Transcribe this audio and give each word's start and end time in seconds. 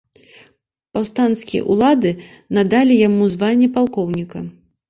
Паўстанцкія 0.97 1.67
ўлады 1.75 2.15
надалі 2.59 2.99
яму 3.07 3.31
званне 3.35 3.67
палкоўніка. 3.77 4.39